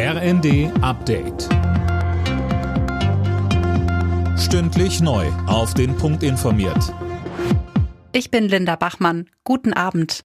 RND 0.00 0.70
Update. 0.80 1.48
Stündlich 4.38 5.00
neu. 5.00 5.26
Auf 5.48 5.74
den 5.74 5.96
Punkt 5.96 6.22
informiert. 6.22 6.94
Ich 8.12 8.30
bin 8.30 8.48
Linda 8.48 8.76
Bachmann. 8.76 9.28
Guten 9.42 9.72
Abend. 9.72 10.20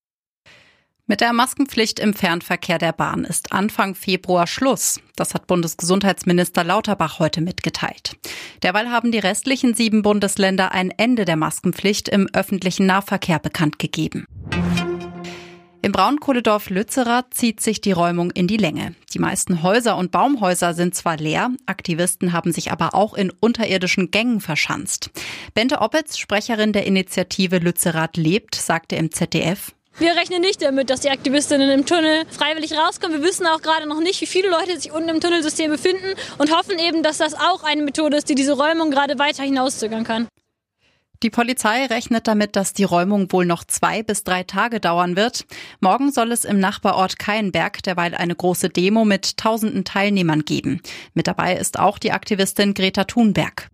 Mit 1.07 1.21
der 1.21 1.33
Maskenpflicht 1.33 1.99
im 1.99 2.13
Fernverkehr 2.13 2.77
der 2.77 2.91
Bahn 2.91 3.23
ist 3.23 3.51
Anfang 3.51 3.95
Februar 3.95 4.45
Schluss. 4.45 4.99
Das 5.15 5.33
hat 5.33 5.47
Bundesgesundheitsminister 5.47 6.63
Lauterbach 6.63 7.17
heute 7.17 7.41
mitgeteilt. 7.41 8.15
Derweil 8.61 8.91
haben 8.91 9.11
die 9.11 9.17
restlichen 9.17 9.73
sieben 9.73 10.03
Bundesländer 10.03 10.71
ein 10.71 10.91
Ende 10.91 11.25
der 11.25 11.35
Maskenpflicht 11.35 12.09
im 12.09 12.29
öffentlichen 12.31 12.85
Nahverkehr 12.85 13.39
bekannt 13.39 13.79
gegeben. 13.79 14.27
Im 15.85 15.91
Braunkohledorf 15.91 16.69
Lützerath 16.69 17.33
zieht 17.33 17.59
sich 17.59 17.81
die 17.81 17.91
Räumung 17.91 18.31
in 18.31 18.47
die 18.47 18.55
Länge. 18.55 18.95
Die 19.13 19.19
meisten 19.19 19.63
Häuser 19.63 19.97
und 19.97 20.11
Baumhäuser 20.11 20.73
sind 20.73 20.95
zwar 20.95 21.17
leer, 21.17 21.51
Aktivisten 21.65 22.31
haben 22.31 22.53
sich 22.53 22.71
aber 22.71 22.95
auch 22.95 23.13
in 23.15 23.33
unterirdischen 23.41 24.09
Gängen 24.09 24.39
verschanzt. 24.39 25.09
Bente 25.53 25.81
Oppitz, 25.81 26.17
Sprecherin 26.17 26.71
der 26.71 26.85
Initiative 26.85 27.57
Lützerath 27.57 28.15
lebt, 28.15 28.55
sagte 28.55 28.95
im 28.95 29.11
ZDF, 29.11 29.73
wir 29.99 30.15
rechnen 30.15 30.39
nicht 30.39 30.61
damit, 30.61 30.89
dass 30.89 31.01
die 31.01 31.09
Aktivistinnen 31.09 31.69
im 31.69 31.85
Tunnel 31.85 32.23
freiwillig 32.31 32.71
rauskommen. 32.77 33.21
Wir 33.21 33.27
wissen 33.27 33.45
auch 33.45 33.61
gerade 33.61 33.85
noch 33.85 33.99
nicht, 33.99 34.21
wie 34.21 34.25
viele 34.25 34.49
Leute 34.49 34.79
sich 34.79 34.93
unten 34.93 35.09
im 35.09 35.19
Tunnelsystem 35.19 35.69
befinden 35.69 36.15
und 36.37 36.55
hoffen 36.55 36.79
eben, 36.79 37.03
dass 37.03 37.17
das 37.17 37.33
auch 37.33 37.63
eine 37.63 37.83
Methode 37.83 38.15
ist, 38.15 38.29
die 38.29 38.35
diese 38.35 38.53
Räumung 38.53 38.89
gerade 38.89 39.19
weiter 39.19 39.43
hinauszögern 39.43 40.05
kann. 40.05 40.29
Die 41.23 41.29
Polizei 41.29 41.85
rechnet 41.85 42.27
damit, 42.27 42.57
dass 42.57 42.73
die 42.73 42.83
Räumung 42.83 43.31
wohl 43.31 43.45
noch 43.45 43.63
zwei 43.63 44.03
bis 44.03 44.25
drei 44.25 44.43
Tage 44.43 44.81
dauern 44.81 45.15
wird. 45.15 45.45
Morgen 45.79 46.11
soll 46.11 46.33
es 46.33 46.43
im 46.43 46.59
Nachbarort 46.59 47.17
Keienberg 47.17 47.81
derweil 47.81 48.13
eine 48.13 48.35
große 48.35 48.67
Demo 48.67 49.05
mit 49.05 49.37
tausenden 49.37 49.85
Teilnehmern 49.85 50.43
geben. 50.43 50.81
Mit 51.13 51.27
dabei 51.27 51.55
ist 51.55 51.79
auch 51.79 51.97
die 51.97 52.11
Aktivistin 52.11 52.73
Greta 52.73 53.05
Thunberg. 53.05 53.69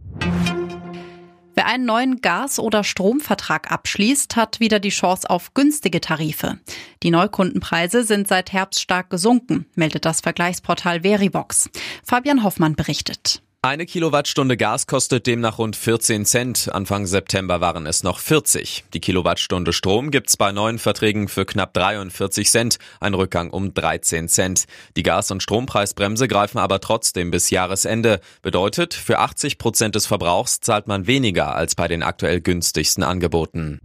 Wer 1.56 1.66
einen 1.66 1.86
neuen 1.86 2.22
Gas- 2.22 2.60
oder 2.60 2.84
Stromvertrag 2.84 3.72
abschließt, 3.72 4.36
hat 4.36 4.60
wieder 4.60 4.80
die 4.80 4.90
Chance 4.90 5.28
auf 5.28 5.56
günstige 5.56 6.02
Tarife. 6.02 6.60
Die 7.02 7.10
Neukundenpreise 7.10 8.04
sind 8.04 8.28
seit 8.28 8.54
Herbst 8.54 8.80
stark 8.80 9.10
gesunken, 9.10 9.66
meldet 9.74 10.06
das 10.06 10.22
Vergleichsportal 10.22 11.02
Verivox. 11.02 11.72
Fabian 12.06 12.44
Hoffmann 12.44 12.76
berichtet. 12.76 13.42
Eine 13.62 13.86
Kilowattstunde 13.86 14.56
Gas 14.56 14.88
kostet 14.88 15.28
demnach 15.28 15.58
rund 15.58 15.76
14 15.76 16.24
Cent. 16.24 16.70
Anfang 16.72 17.06
September 17.06 17.60
waren 17.60 17.88
es 17.88 18.04
noch 18.04 18.20
40. 18.20 18.86
Die 18.94 19.02
Kilowattstunde 19.02 19.74
Strom 19.74 20.12
gibt's 20.12 20.38
bei 20.38 20.54
neuen 20.54 20.80
Verträgen 20.80 21.28
für 21.28 21.46
knapp 21.46 21.74
43 21.74 22.50
Cent, 22.50 22.78
ein 23.02 23.14
Rückgang 23.14 23.50
um 23.50 23.74
13 23.74 24.30
Cent. 24.30 24.64
Die 24.96 25.04
Gas- 25.04 25.32
und 25.32 25.44
Strompreisbremse 25.44 26.30
greifen 26.30 26.58
aber 26.58 26.80
trotzdem 26.80 27.32
bis 27.32 27.50
Jahresende. 27.50 28.22
Bedeutet, 28.42 28.94
für 28.94 29.20
80 29.20 29.58
Prozent 29.58 29.96
des 29.96 30.06
Verbrauchs 30.06 30.62
zahlt 30.62 30.88
man 30.88 31.06
weniger 31.06 31.54
als 31.54 31.76
bei 31.76 31.90
den 31.90 32.02
aktuell 32.02 32.40
günstigsten 32.40 33.04
Angeboten. 33.04 33.82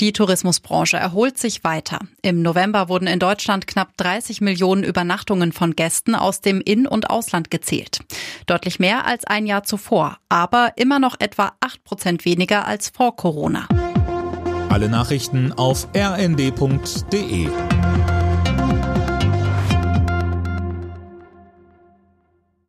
Die 0.00 0.12
Tourismusbranche 0.12 0.98
erholt 0.98 1.38
sich 1.38 1.64
weiter. 1.64 2.00
Im 2.20 2.42
November 2.42 2.90
wurden 2.90 3.06
in 3.06 3.18
Deutschland 3.18 3.66
knapp 3.66 3.96
30 3.96 4.42
Millionen 4.42 4.84
Übernachtungen 4.84 5.52
von 5.52 5.74
Gästen 5.74 6.14
aus 6.14 6.42
dem 6.42 6.60
In- 6.60 6.86
und 6.86 7.08
Ausland 7.08 7.50
gezählt. 7.50 8.00
Deutlich 8.46 8.78
mehr 8.78 9.06
als 9.06 9.24
ein 9.24 9.46
Jahr 9.46 9.62
zuvor, 9.62 10.18
aber 10.28 10.72
immer 10.76 10.98
noch 10.98 11.16
etwa 11.18 11.52
8 11.60 11.82
Prozent 11.84 12.24
weniger 12.26 12.66
als 12.66 12.90
vor 12.90 13.16
Corona. 13.16 13.68
Alle 14.68 14.90
Nachrichten 14.90 15.52
auf 15.52 15.88
rnd.de 15.96 17.48